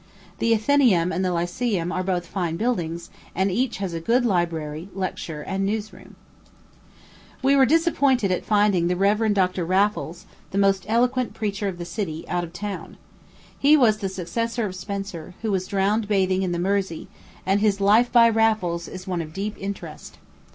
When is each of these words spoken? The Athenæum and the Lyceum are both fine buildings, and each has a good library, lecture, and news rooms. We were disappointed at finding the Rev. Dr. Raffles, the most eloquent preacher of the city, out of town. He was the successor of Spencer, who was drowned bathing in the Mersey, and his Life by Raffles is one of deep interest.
The 0.39 0.53
Athenæum 0.53 1.13
and 1.13 1.23
the 1.23 1.31
Lyceum 1.31 1.91
are 1.91 2.01
both 2.01 2.25
fine 2.25 2.57
buildings, 2.57 3.11
and 3.35 3.51
each 3.51 3.77
has 3.77 3.93
a 3.93 3.99
good 3.99 4.25
library, 4.25 4.89
lecture, 4.95 5.43
and 5.43 5.63
news 5.63 5.93
rooms. 5.93 6.15
We 7.43 7.55
were 7.55 7.67
disappointed 7.67 8.31
at 8.31 8.43
finding 8.43 8.87
the 8.87 8.95
Rev. 8.95 9.31
Dr. 9.35 9.63
Raffles, 9.63 10.25
the 10.49 10.57
most 10.57 10.85
eloquent 10.89 11.35
preacher 11.35 11.67
of 11.67 11.77
the 11.77 11.85
city, 11.85 12.25
out 12.27 12.43
of 12.43 12.51
town. 12.51 12.97
He 13.59 13.77
was 13.77 13.97
the 13.99 14.09
successor 14.09 14.65
of 14.65 14.73
Spencer, 14.73 15.35
who 15.43 15.51
was 15.51 15.67
drowned 15.67 16.07
bathing 16.07 16.41
in 16.41 16.51
the 16.51 16.57
Mersey, 16.57 17.07
and 17.45 17.59
his 17.59 17.79
Life 17.79 18.11
by 18.11 18.27
Raffles 18.27 18.87
is 18.87 19.05
one 19.05 19.21
of 19.21 19.33
deep 19.33 19.55
interest. 19.59 20.17